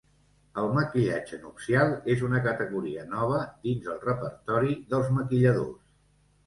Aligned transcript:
El 0.61 0.69
maquillatge 0.77 1.39
nupcial 1.41 1.93
és 2.15 2.25
una 2.29 2.41
categoria 2.47 3.07
nova 3.13 3.43
dins 3.69 3.93
el 3.95 4.01
repertori 4.09 4.77
dels 4.95 5.15
maquilladors. 5.21 5.97